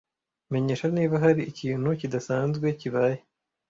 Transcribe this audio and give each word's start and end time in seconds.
Menyesha 0.51 0.85
niba 0.95 1.15
hari 1.23 1.41
ikintu 1.51 1.89
kidasanzwe 1.99 2.67
kibaye. 2.79 3.19